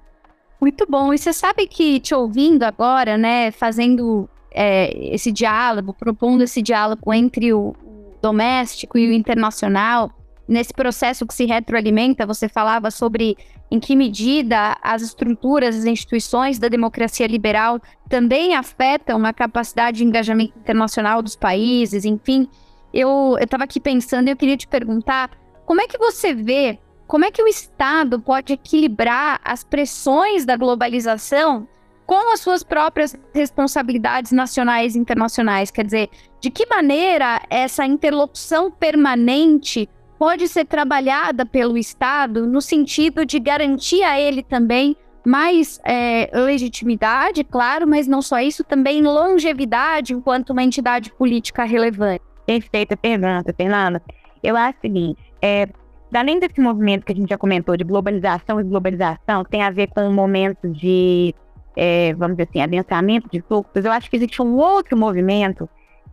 [0.61, 1.11] Muito bom.
[1.11, 7.11] E você sabe que te ouvindo agora, né, fazendo é, esse diálogo, propondo esse diálogo
[7.11, 7.73] entre o
[8.21, 10.11] doméstico e o internacional,
[10.47, 13.37] nesse processo que se retroalimenta, você falava sobre
[13.69, 20.03] em que medida as estruturas, as instituições da democracia liberal também afetam a capacidade de
[20.03, 22.49] engajamento internacional dos países, enfim.
[22.93, 25.31] Eu estava aqui pensando e eu queria te perguntar
[25.65, 26.79] como é que você vê
[27.11, 31.67] como é que o Estado pode equilibrar as pressões da globalização
[32.05, 35.69] com as suas próprias responsabilidades nacionais e internacionais?
[35.69, 39.89] Quer dizer, de que maneira essa interlocução permanente
[40.21, 47.43] pode ser trabalhada pelo Estado no sentido de garantir a ele também mais é, legitimidade,
[47.43, 52.21] claro, mas não só isso, também longevidade enquanto uma entidade política relevante?
[52.45, 53.99] Perfeita pergunta, Fernanda.
[54.43, 55.67] Eu acho o seguinte, é,
[56.13, 59.87] além desse movimento que a gente já comentou de globalização e globalização, tem a ver
[59.87, 61.33] com um momento de,
[61.75, 65.67] é, vamos dizer assim, adensamento de fluxos, eu acho que existe um outro movimento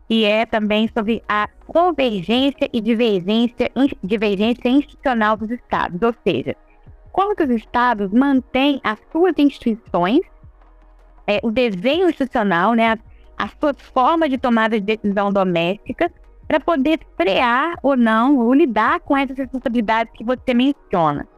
[0.09, 3.71] que é também sobre a convergência e divergência,
[4.03, 6.57] divergência institucional dos estados, ou seja,
[7.13, 10.21] como que os estados mantêm as suas instituições,
[11.27, 12.99] é, o desenho institucional, né, as,
[13.37, 16.11] as suas formas de tomada de decisão domésticas,
[16.47, 21.29] para poder frear ou não, ou lidar com essas responsabilidades que você menciona.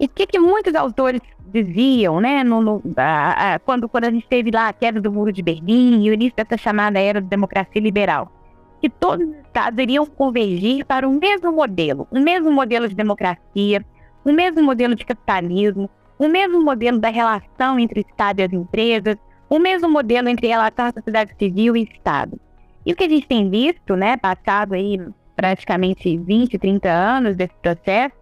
[0.00, 1.20] E o que, que muitos autores
[1.52, 5.12] diziam, né, no, no, a, a, quando, quando a gente teve lá a queda do
[5.12, 8.32] Muro de Berlim e o início dessa chamada era da democracia liberal?
[8.80, 13.84] Que todos os estados iriam convergir para o mesmo modelo, o mesmo modelo de democracia,
[14.24, 18.52] o mesmo modelo de capitalismo, o mesmo modelo da relação entre o Estado e as
[18.54, 19.16] empresas,
[19.50, 22.40] o mesmo modelo entre relação à sociedade civil e Estado.
[22.86, 24.98] E o que a gente tem visto, né, passado aí
[25.36, 28.14] praticamente 20, 30 anos desse processo,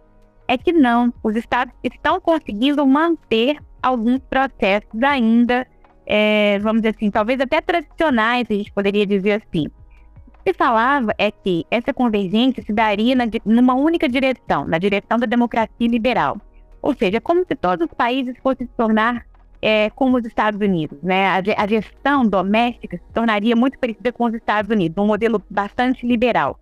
[0.49, 5.67] é que não, os estados estão conseguindo manter alguns processos ainda,
[6.07, 9.67] é, vamos dizer assim, talvez até tradicionais, a gente poderia dizer assim.
[9.67, 14.79] O que se falava é que essa convergência se daria na, numa única direção, na
[14.79, 16.41] direção da democracia liberal.
[16.81, 19.27] Ou seja, como se todos os países fossem se tornar
[19.61, 20.97] é, como os Estados Unidos.
[21.03, 21.27] Né?
[21.27, 26.07] A, a, gestão doméstica se tornaria muito parecida com os Estados Unidos, um modelo bastante
[26.07, 26.59] liberal.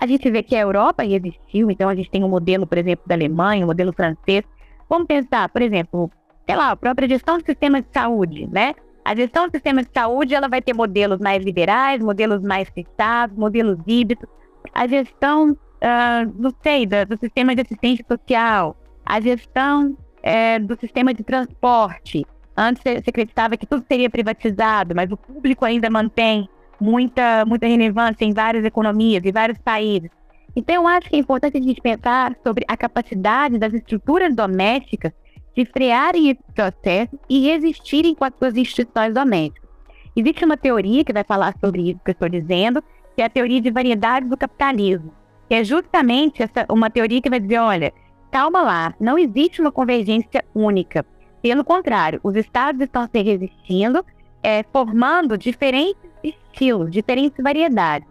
[0.00, 3.04] A gente vê que a Europa existiu, então a gente tem um modelo, por exemplo,
[3.06, 4.44] da Alemanha, um modelo francês.
[4.88, 6.10] Vamos pensar, por exemplo,
[6.46, 8.74] sei lá, a própria gestão do sistema de saúde, né?
[9.04, 13.36] A gestão do sistema de saúde ela vai ter modelos mais liberais, modelos mais fechados,
[13.36, 14.28] modelos híbridos.
[14.72, 20.78] A gestão, uh, não sei, do, do sistema de assistência social, a gestão é, do
[20.78, 22.24] sistema de transporte,
[22.60, 26.48] Antes você acreditava que tudo seria privatizado, mas o público ainda mantém
[26.80, 30.10] muita, muita relevância em várias economias e vários países.
[30.54, 35.12] Então, eu acho que é importante a gente pensar sobre a capacidade das estruturas domésticas
[35.54, 39.68] de frearem esse processo e resistirem com as suas instituições domésticas.
[40.16, 42.82] Existe uma teoria que vai falar sobre isso que eu estou dizendo,
[43.14, 45.12] que é a teoria de variedades do capitalismo,
[45.48, 47.92] que é justamente essa, uma teoria que vai dizer, olha,
[48.30, 51.04] calma lá, não existe uma convergência única.
[51.42, 54.04] Pelo contrário, os estados estão se resistindo,
[54.42, 58.08] é, formando diferentes estilos, diferentes variedades.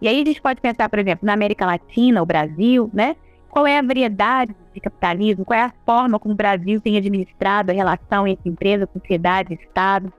[0.00, 3.16] E aí a gente pode pensar, por exemplo, na América Latina, o Brasil, né?
[3.48, 5.44] Qual é a variedade de capitalismo?
[5.44, 10.12] Qual é a forma como o Brasil tem administrado a relação entre empresa, sociedade, Estado?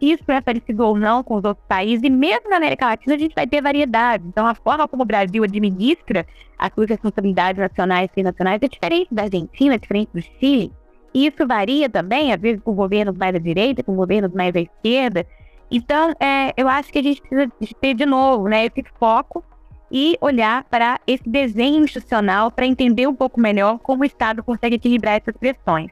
[0.00, 3.18] Isso é parecido ou não com os outros países, e mesmo na América Latina a
[3.18, 4.24] gente vai ter variedade.
[4.26, 6.26] Então, a forma como o Brasil administra
[6.58, 10.72] as suas responsabilidades nacionais e internacionais é diferente da Argentina, é diferente do Chile.
[11.12, 14.60] E isso varia também, às vezes, com governos mais à direita, com governos mais à
[14.60, 15.26] esquerda.
[15.70, 19.44] Então, é, eu acho que a gente precisa ter de novo né, esse foco
[19.90, 24.76] e olhar para esse desenho institucional para entender um pouco melhor como o Estado consegue
[24.76, 25.90] equilibrar essas pressões.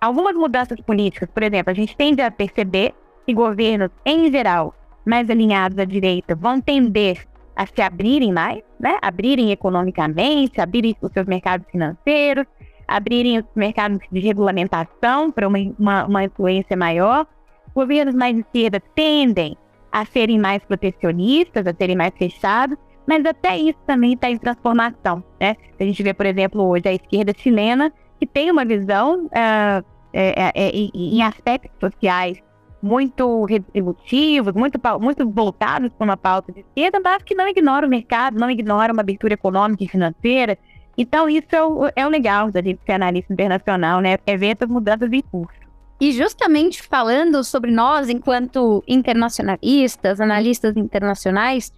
[0.00, 2.94] Algumas mudanças políticas, por exemplo, a gente tende a perceber
[3.26, 8.96] que governos, em geral, mais alinhados à direita, vão tender a se abrirem mais, né?
[9.02, 12.46] abrirem economicamente, abrirem os seus mercados financeiros,
[12.88, 17.26] abrirem os mercados de regulamentação para uma, uma, uma influência maior.
[17.74, 19.56] Governos mais de esquerda tendem
[19.90, 25.22] a serem mais protecionistas, a serem mais fechados, mas até isso também está em transformação.
[25.40, 25.56] Né?
[25.78, 30.52] A gente vê, por exemplo, hoje a esquerda chilena, que tem uma visão uh, é,
[30.54, 32.40] é, em aspectos sociais
[32.82, 37.90] muito redistributivos, muito, muito voltados para uma pauta de esquerda, mas que não ignora o
[37.90, 40.58] mercado, não ignora uma abertura econômica e financeira.
[40.96, 44.18] Então, isso é o, é o legal da gente ser analista internacional, né?
[44.26, 45.59] É ver essas mudanças em curso.
[46.00, 51.72] E justamente falando sobre nós, enquanto internacionalistas, analistas internacionais,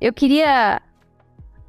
[0.00, 0.82] eu queria,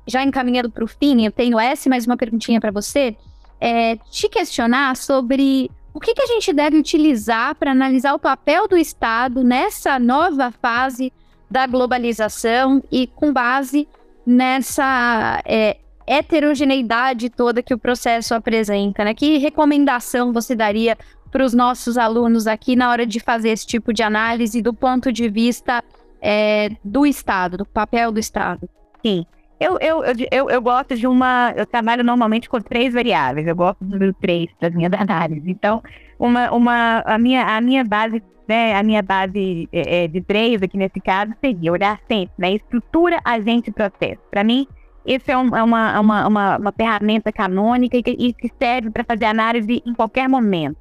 [0.08, 3.16] já encaminhando para o fim, eu tenho essa mais uma perguntinha para você,
[3.60, 8.68] é, te questionar sobre o que, que a gente deve utilizar para analisar o papel
[8.68, 11.14] do Estado nessa nova fase
[11.50, 13.88] da globalização e com base
[14.26, 19.14] nessa é, heterogeneidade toda que o processo apresenta, né?
[19.14, 20.98] Que recomendação você daria
[21.32, 25.12] para os nossos alunos aqui na hora de fazer esse tipo de análise do ponto
[25.12, 25.84] de vista
[26.22, 28.70] é, do Estado, do papel do Estado?
[29.04, 29.26] Sim.
[29.60, 31.54] Eu, eu, eu, eu, gosto de uma.
[31.56, 33.46] Eu trabalho normalmente com três variáveis.
[33.48, 35.44] Eu gosto do número três das minhas análises.
[35.46, 35.84] Então,
[36.18, 40.64] uma, uma, a, minha, a minha base, né, a minha base é, é, de três
[40.64, 44.20] aqui nesse caso seria olhar sempre né, estrutura, agente e processo.
[44.32, 44.68] Para mim,
[45.06, 48.90] isso é, um, é uma, uma, uma, uma, ferramenta canônica e que, e que serve
[48.90, 50.81] para fazer análise em qualquer momento.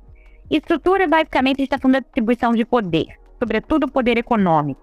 [0.50, 3.06] Estrutura, basicamente, a gente está falando da distribuição de poder,
[3.38, 4.80] sobretudo poder econômico.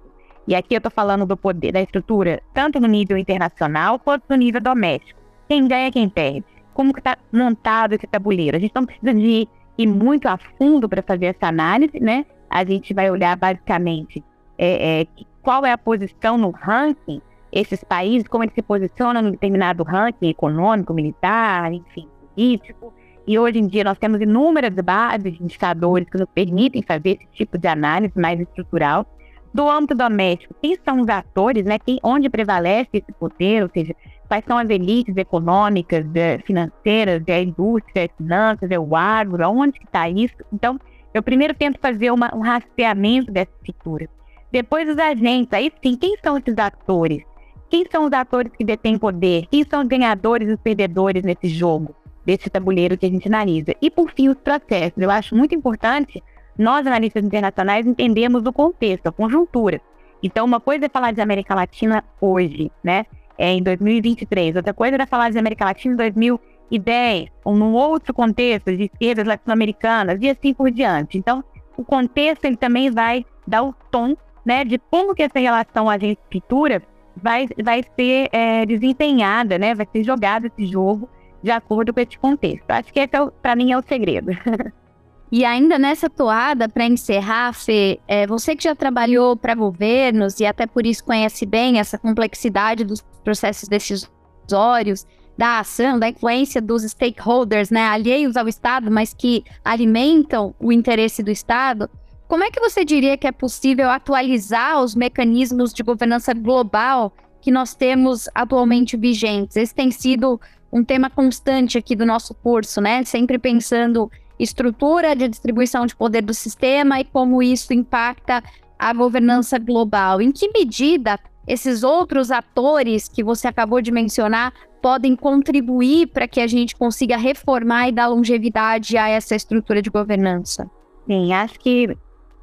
[0.47, 4.37] E aqui eu estou falando do poder, da estrutura, tanto no nível internacional quanto no
[4.37, 5.19] nível doméstico.
[5.49, 6.45] Quem ganha, quem perde.
[6.73, 8.55] Como que está montado esse tabuleiro.
[8.55, 9.45] A gente não precisa de
[9.77, 12.25] ir muito a fundo para fazer essa análise, né?
[12.49, 14.23] A gente vai olhar basicamente
[14.57, 15.07] é, é,
[15.41, 20.29] qual é a posição no ranking, esses países, como eles se posicionam em determinado ranking
[20.29, 22.93] econômico, militar, enfim, político.
[23.27, 27.27] E hoje em dia nós temos inúmeras bases de indicadores que nos permitem fazer esse
[27.33, 29.05] tipo de análise mais estrutural.
[29.53, 31.77] Do âmbito doméstico, quem são os atores, né?
[31.77, 33.93] Quem, onde prevalece esse poder, ou seja,
[34.29, 36.05] quais são as elites econômicas,
[36.45, 40.35] financeiras, é a indústria, as finanças, é o agro, onde está isso?
[40.53, 40.79] Então,
[41.13, 44.07] eu primeiro tento fazer uma, um rastreamento dessa estrutura.
[44.51, 47.23] Depois os agentes, aí sim, quem são esses atores?
[47.69, 49.47] Quem são os atores que detêm poder?
[49.51, 51.93] Quem são os ganhadores e os perdedores nesse jogo,
[52.27, 53.73] desse tabuleiro que a gente analisa?
[53.81, 54.97] E por fim, os processos.
[54.97, 56.21] Eu acho muito importante
[56.57, 59.79] nós, analistas internacionais, entendemos o contexto, a conjuntura.
[60.21, 63.05] Então, uma coisa é falar de América Latina hoje, né?
[63.37, 64.57] É em 2023.
[64.57, 69.25] Outra coisa era falar de América Latina em 2010, ou num outro contexto de esquerdas
[69.25, 71.17] latino-americanas e assim por diante.
[71.17, 71.43] Então,
[71.77, 76.81] o contexto ele também vai dar o tom, né, de como que essa relação agente-escritura
[77.15, 79.75] vai, vai ser é, desempenhada, né?
[79.75, 81.07] Vai ser jogado esse jogo
[81.41, 82.69] de acordo com esse contexto.
[82.69, 84.31] Acho que esse, é para mim, é o segredo.
[85.29, 90.45] E ainda nessa toada, para encerrar, Fê, é, você que já trabalhou para governos e
[90.45, 95.05] até por isso conhece bem essa complexidade dos processos decisórios,
[95.37, 101.21] da ação, da influência dos stakeholders, né, alheios ao Estado, mas que alimentam o interesse
[101.21, 101.89] do Estado,
[102.27, 107.51] como é que você diria que é possível atualizar os mecanismos de governança global que
[107.51, 109.55] nós temos atualmente vigentes?
[109.55, 110.39] Esse tem sido
[110.71, 113.03] um tema constante aqui do nosso curso, né?
[113.03, 118.43] Sempre pensando estrutura de distribuição de poder do sistema e como isso impacta
[118.77, 120.21] a governança global.
[120.21, 126.39] Em que medida esses outros atores que você acabou de mencionar podem contribuir para que
[126.39, 130.69] a gente consiga reformar e dar longevidade a essa estrutura de governança?
[131.07, 131.97] Sim, acho que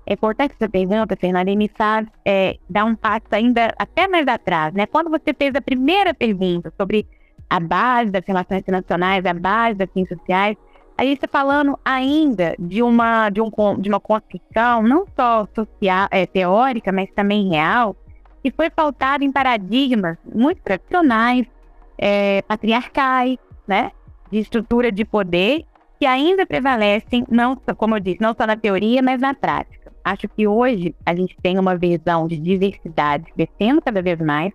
[0.06, 1.70] é importante essa pergunta, Fernanda, e
[2.24, 4.86] é, dar um passo ainda até mais atrás, né?
[4.86, 7.06] Quando você fez a primeira pergunta sobre
[7.48, 10.56] a base das relações internacionais, a base das ciências sociais,
[10.96, 16.08] a gente está falando ainda de uma, de, um, de uma construção não só social,
[16.10, 17.96] é, teórica, mas também real,
[18.42, 21.46] que foi pautada em paradigmas muito tradicionais,
[21.98, 23.90] é, patriarcais, né?
[24.30, 25.64] De estrutura de poder,
[25.98, 29.92] que ainda prevalecem, não, como eu disse, não só na teoria, mas na prática.
[30.04, 34.52] Acho que hoje a gente tem uma visão de diversidade crescendo cada vez mais.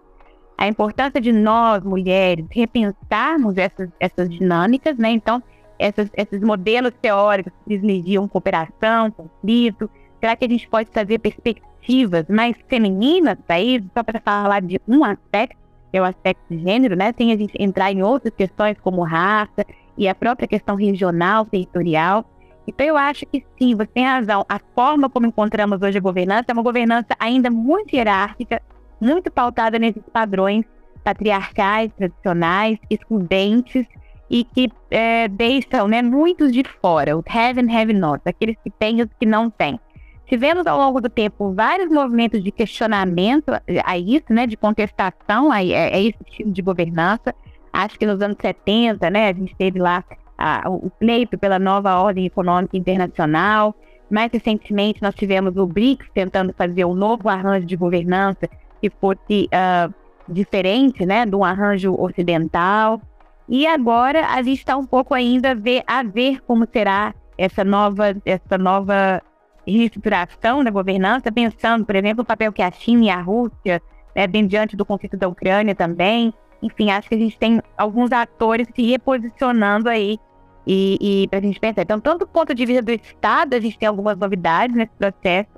[0.59, 5.09] A importância de nós, mulheres, repensarmos essas, essas dinâmicas, né?
[5.09, 5.41] Então,
[5.79, 12.25] essas, esses modelos teóricos que privilegiam cooperação, conflito, será que a gente pode trazer perspectivas
[12.27, 13.89] mais femininas para isso?
[13.93, 15.55] Só para falar de um aspecto,
[15.89, 17.13] que é o aspecto de gênero, né?
[17.17, 19.65] Sem a gente entrar em outras questões como raça
[19.97, 22.29] e a própria questão regional, territorial.
[22.67, 24.45] Então, eu acho que sim, você tem razão.
[24.49, 28.61] A forma como encontramos hoje a governança é uma governança ainda muito hierárquica,
[28.99, 30.65] muito pautada nesses padrões
[31.03, 33.85] patriarcais, tradicionais, excludentes
[34.29, 38.69] e que é, deixam né, muitos de fora, os have and have not, aqueles que
[38.69, 39.79] têm e os que não têm.
[40.27, 43.49] Tivemos ao longo do tempo vários movimentos de questionamento
[43.83, 47.33] a isso, né, de contestação a, a esse tipo de governança.
[47.73, 50.03] Acho que nos anos 70, né, a gente teve lá
[50.37, 53.75] a, o pleito pela nova ordem econômica internacional.
[54.07, 58.47] Mais recentemente, nós tivemos o BRICS tentando fazer um novo arranjo de governança
[58.81, 59.93] que fosse uh,
[60.27, 63.01] diferente né, do arranjo ocidental.
[63.47, 68.15] E agora a gente está um pouco ainda ver, a ver como será essa nova,
[68.25, 69.21] essa nova
[69.65, 73.81] reestruturação da governança, pensando, por exemplo, o papel que a China e a Rússia,
[74.15, 76.33] né, diante do conflito da Ucrânia também.
[76.61, 80.19] Enfim, acho que a gente tem alguns atores se reposicionando aí
[80.67, 81.83] e, e para a gente pensar.
[81.83, 85.49] Então, tanto do ponto de vista do Estado, a gente tem algumas novidades nesse processo,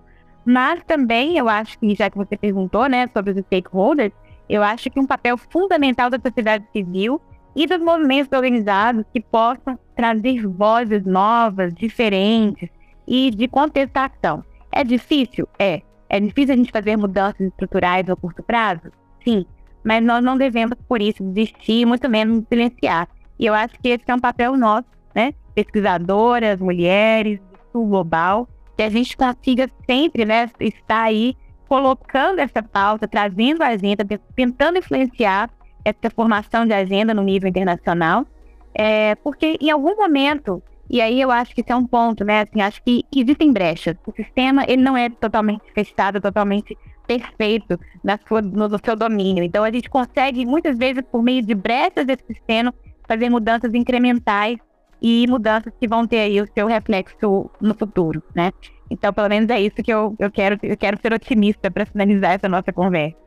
[0.45, 4.13] mas também eu acho que, já que você perguntou né, sobre os stakeholders,
[4.49, 7.21] eu acho que um papel fundamental da sociedade civil
[7.55, 12.69] e dos movimentos organizados que possam trazer vozes novas, diferentes
[13.07, 14.43] e de contestação.
[14.71, 15.47] É difícil?
[15.59, 15.81] É.
[16.09, 18.91] É difícil a gente fazer mudanças estruturais a curto prazo?
[19.23, 19.45] Sim.
[19.83, 23.07] Mas nós não devemos, por isso, desistir, muito menos silenciar.
[23.39, 25.33] E eu acho que esse é um papel nosso, né?
[25.55, 31.35] Pesquisadoras, mulheres, do sul global, que a gente consiga sempre né, estar aí
[31.67, 34.05] colocando essa pauta, trazendo a agenda,
[34.35, 35.49] tentando influenciar
[35.85, 38.25] essa formação de agenda no nível internacional,
[38.73, 42.41] é, porque em algum momento, e aí eu acho que isso é um ponto, né?
[42.41, 43.95] Assim, acho que existem brechas.
[44.05, 49.43] O sistema ele não é totalmente fechado, totalmente perfeito na sua, no, no seu domínio.
[49.43, 52.73] Então a gente consegue muitas vezes por meio de brechas desse sistema
[53.07, 54.57] fazer mudanças incrementais
[55.01, 58.51] e mudanças que vão ter aí o seu reflexo no futuro, né?
[58.89, 62.33] Então, pelo menos é isso que eu, eu quero, eu quero ser otimista para finalizar
[62.33, 63.17] essa nossa conversa.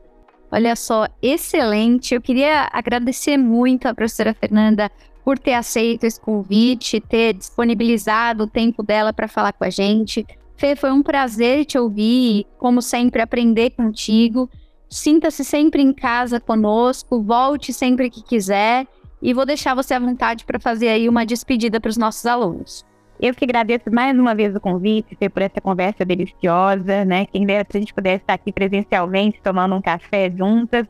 [0.51, 2.13] Olha só, excelente.
[2.13, 4.91] Eu queria agradecer muito a professora Fernanda
[5.23, 10.25] por ter aceito esse convite, ter disponibilizado o tempo dela para falar com a gente.
[10.55, 14.49] Fê, foi um prazer te ouvir, como sempre, aprender contigo.
[14.87, 18.87] Sinta-se sempre em casa conosco, volte sempre que quiser
[19.21, 22.85] e vou deixar você à vontade para fazer aí uma despedida para os nossos alunos.
[23.19, 27.25] Eu que agradeço mais uma vez o convite, por essa conversa deliciosa, né?
[27.27, 30.85] Quem dera se a gente pudesse estar aqui presencialmente, tomando um café juntas.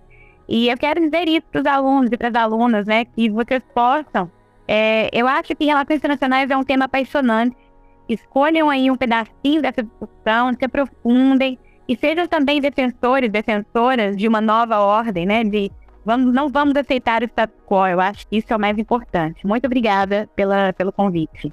[0.49, 3.05] E eu quero dizer isso para os alunos e para as alunas, né?
[3.05, 4.29] Que vocês possam.
[4.67, 7.55] É, eu acho que relações internacionais é um tema apaixonante.
[8.09, 14.41] Escolham aí um pedacinho dessa discussão, se aprofundem e sejam também defensores, defensoras de uma
[14.41, 15.43] nova ordem, né?
[15.43, 15.71] De
[16.05, 17.87] vamos, não vamos aceitar o status quo.
[17.87, 19.45] Eu acho que isso é o mais importante.
[19.45, 21.51] Muito obrigada pela, pelo convite.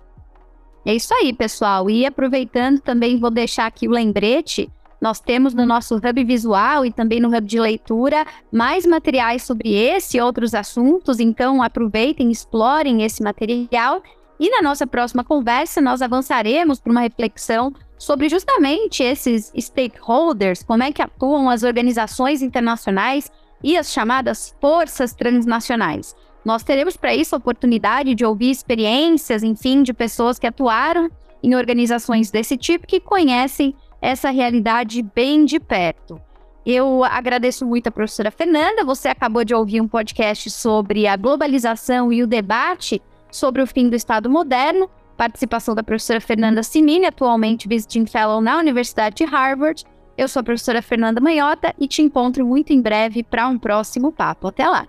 [0.85, 1.89] É isso aí, pessoal.
[1.89, 4.71] E aproveitando também, vou deixar aqui o lembrete.
[5.01, 9.75] Nós temos no nosso hub visual e também no hub de leitura mais materiais sobre
[9.75, 11.19] esse e outros assuntos.
[11.19, 14.03] Então, aproveitem, explorem esse material.
[14.39, 20.83] E na nossa próxima conversa, nós avançaremos para uma reflexão sobre justamente esses stakeholders, como
[20.83, 23.31] é que atuam as organizações internacionais
[23.63, 26.15] e as chamadas forças transnacionais.
[26.45, 31.11] Nós teremos para isso a oportunidade de ouvir experiências, enfim, de pessoas que atuaram
[31.43, 36.21] em organizações desse tipo que conhecem essa realidade bem de perto.
[36.65, 38.85] Eu agradeço muito a professora Fernanda.
[38.85, 43.89] Você acabou de ouvir um podcast sobre a globalização e o debate sobre o fim
[43.89, 44.89] do Estado moderno.
[45.17, 49.85] Participação da professora Fernanda Simini, atualmente visiting fellow na Universidade de Harvard.
[50.17, 54.13] Eu sou a professora Fernanda Manhota e te encontro muito em breve para um próximo
[54.13, 54.49] papo.
[54.49, 54.87] Até lá!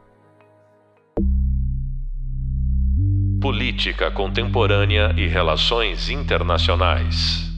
[3.42, 7.53] Política Contemporânea e Relações Internacionais.